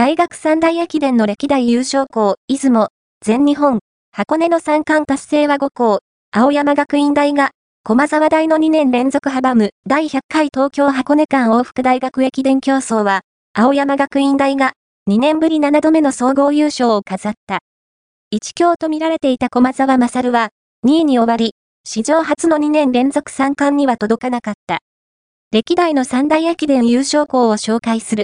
[0.00, 2.88] 大学三大駅伝の歴代優勝校、出雲、
[3.20, 3.80] 全日本、
[4.12, 7.50] 箱根の三冠達成は5校、青山学院大が、
[7.84, 13.20] 駒沢大の2年連続阻む第100回東京箱根間往復大学駅伝競争は、
[13.52, 14.72] 青山学院大が
[15.06, 17.58] 2年ぶり7度目の総合優勝を飾った。
[18.30, 20.48] 一強と見られていた駒沢勝は
[20.86, 21.52] 2位に終わり、
[21.84, 24.78] 史上初の2年連続三冠には届かなかった。
[25.52, 28.18] 歴代の三大駅伝優勝校を紹介する。